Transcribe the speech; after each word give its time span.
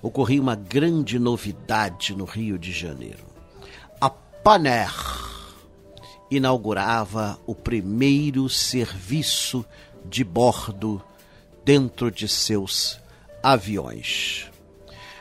ocorria 0.02 0.42
uma 0.42 0.56
grande 0.56 1.16
novidade 1.18 2.16
no 2.16 2.24
Rio 2.24 2.58
de 2.58 2.72
Janeiro. 2.72 3.24
A 4.00 4.10
Paner 4.10 4.90
inaugurava 6.30 7.38
o 7.46 7.54
primeiro 7.54 8.48
serviço 8.48 9.64
de 10.04 10.24
bordo 10.24 11.00
dentro 11.64 12.10
de 12.10 12.26
seus 12.26 12.99
aviões. 13.42 14.50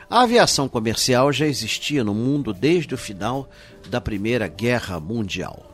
A 0.08 0.22
aviação 0.22 0.68
comercial 0.68 1.32
já 1.32 1.46
existia 1.46 2.02
no 2.02 2.12
mundo 2.12 2.52
desde 2.52 2.94
o 2.94 2.98
final 2.98 3.48
da 3.88 4.00
Primeira 4.00 4.48
Guerra 4.48 4.98
Mundial. 4.98 5.72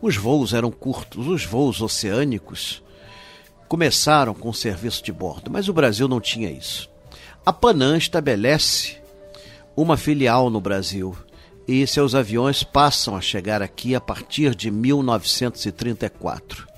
Os 0.00 0.16
voos 0.16 0.52
eram 0.54 0.70
curtos, 0.70 1.26
os 1.26 1.44
voos 1.44 1.82
oceânicos 1.82 2.82
começaram 3.68 4.34
com 4.34 4.52
serviço 4.52 5.02
de 5.02 5.12
bordo, 5.12 5.50
mas 5.50 5.68
o 5.68 5.72
Brasil 5.72 6.06
não 6.06 6.20
tinha 6.20 6.50
isso. 6.50 6.88
A 7.44 7.52
Panam 7.52 7.96
estabelece 7.96 8.96
uma 9.76 9.96
filial 9.96 10.48
no 10.50 10.60
Brasil 10.60 11.16
e 11.66 11.86
seus 11.86 12.14
aviões 12.14 12.62
passam 12.62 13.16
a 13.16 13.20
chegar 13.20 13.62
aqui 13.62 13.94
a 13.94 14.00
partir 14.00 14.54
de 14.54 14.70
1934. 14.70 16.68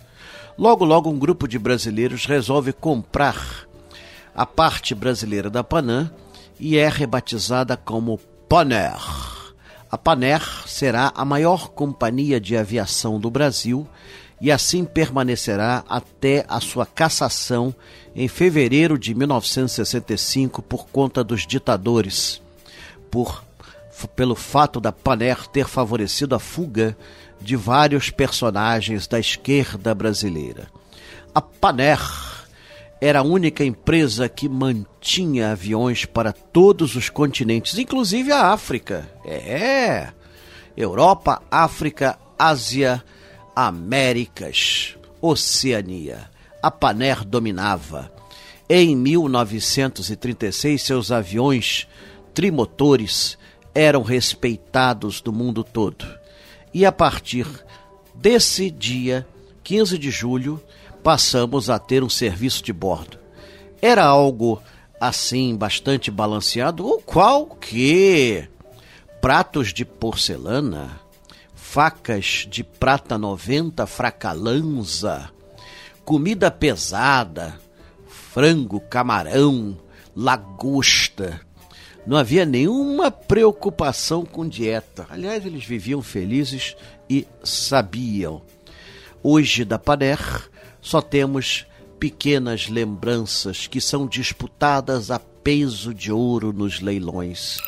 Logo, 0.57 0.85
logo, 0.85 1.11
um 1.11 1.19
grupo 1.19 1.47
de 1.47 1.59
brasileiros 1.59 2.25
resolve 2.25 2.73
comprar 2.73 3.67
a 4.37 4.45
parte 4.45 4.95
brasileira 4.95 5.49
da 5.49 5.65
Panam 5.65 6.11
e 6.61 6.77
é 6.77 6.89
rebatizada 6.91 7.75
como 7.75 8.21
Paner. 8.47 9.01
A 9.91 9.97
Paner 9.97 10.43
será 10.67 11.11
a 11.15 11.25
maior 11.25 11.71
companhia 11.71 12.39
de 12.39 12.55
aviação 12.55 13.19
do 13.19 13.31
Brasil 13.31 13.89
e 14.39 14.53
assim 14.53 14.85
permanecerá 14.85 15.83
até 15.89 16.45
a 16.49 16.61
sua 16.61 16.85
cassação 16.85 17.75
em 18.15 18.29
fevereiro 18.29 18.99
de 18.99 19.15
1965 19.15 20.61
por 20.61 20.87
conta 20.89 21.25
dos 21.25 21.47
ditadores, 21.47 22.43
por 23.11 23.43
pelo 24.15 24.35
fato 24.35 24.79
da 24.79 24.93
Paner 24.93 25.47
ter 25.47 25.67
favorecido 25.67 26.35
a 26.35 26.39
fuga 26.39 26.95
de 27.41 27.57
vários 27.57 28.11
personagens 28.11 29.07
da 29.07 29.19
esquerda 29.19 29.95
brasileira. 29.95 30.69
A 31.35 31.41
Paner 31.41 31.99
era 33.07 33.21
a 33.21 33.23
única 33.23 33.65
empresa 33.65 34.29
que 34.29 34.49
mantinha 34.49 35.53
aviões 35.53 36.05
para 36.05 36.33
todos 36.33 36.97
os 36.97 37.09
continentes, 37.09 37.79
inclusive 37.79 38.33
a 38.33 38.49
África. 38.53 39.09
É. 39.25 40.09
Europa, 40.77 41.41
África, 41.49 42.19
Ásia, 42.37 43.05
Américas, 43.55 44.97
Oceania. 45.23 46.29
A 46.61 46.69
Paner 46.69 47.25
dominava. 47.25 48.11
Em 48.69 48.97
1936, 48.97 50.83
seus 50.83 51.13
aviões 51.13 51.87
trimotores 52.35 53.39
eram 53.73 54.03
respeitados 54.03 55.21
do 55.21 55.33
mundo 55.33 55.63
todo. 55.63 56.05
E 56.75 56.85
a 56.85 56.91
partir 56.91 57.47
desse 58.17 58.69
dia, 58.69 59.25
15 59.63 59.97
de 59.97 60.11
julho, 60.11 60.61
passamos 61.07 61.71
a 61.71 61.79
ter 61.79 62.03
um 62.03 62.09
serviço 62.09 62.65
de 62.65 62.73
bordo. 62.73 63.17
Era 63.81 64.05
algo 64.05 64.61
assim 65.01 65.55
bastante 65.55 66.11
balanceado, 66.11 66.85
o 66.85 67.01
qual 67.01 67.47
que 67.47 68.49
pratos 69.21 69.73
de 69.73 69.85
porcelana, 69.85 71.01
facas 71.55 72.45
de 72.51 72.65
prata 72.65 73.17
90 73.17 73.87
fracalanza, 73.87 75.31
comida 76.05 76.51
pesada, 76.51 77.57
frango, 78.09 78.81
camarão, 78.81 79.79
lagosta, 80.13 81.41
não 82.05 82.17
havia 82.17 82.45
nenhuma 82.45 83.13
preocupação 83.13 84.25
com 84.25 84.49
dieta. 84.49 85.07
Aliás, 85.09 85.47
eles 85.47 85.65
viviam 85.65 86.03
felizes 86.03 86.77
e 87.09 87.29
sabiam. 87.45 88.43
Hoje 89.23 89.65
da 89.65 89.79
Paner 89.79 90.51
só 90.87 91.01
temos 91.01 91.67
pequenas 91.99 92.69
lembranças 92.69 93.67
que 93.67 93.81
são 93.81 94.07
disputadas 94.07 95.11
a 95.11 95.19
peso 95.19 95.93
de 95.93 96.13
ouro 96.13 96.53
nos 96.53 96.81
leilões. 96.81 97.59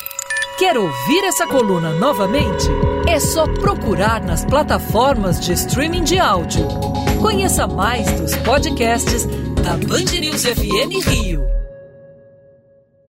Quer 0.56 0.78
ouvir 0.78 1.24
essa 1.24 1.44
coluna 1.44 1.90
novamente? 1.94 2.64
É 3.08 3.18
só 3.18 3.44
procurar 3.54 4.22
nas 4.22 4.44
plataformas 4.44 5.40
de 5.40 5.52
streaming 5.52 6.04
de 6.04 6.16
áudio. 6.16 6.64
Conheça 7.20 7.66
mais 7.66 8.08
dos 8.20 8.36
podcasts 8.36 9.26
da 9.64 9.76
Band 9.76 10.20
News 10.20 10.44
FM 10.44 11.04
Rio. 11.04 11.57